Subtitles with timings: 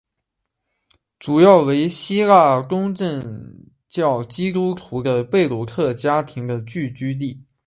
[1.19, 7.45] 主要为希腊东正教基督徒的贝鲁特家庭的聚居地。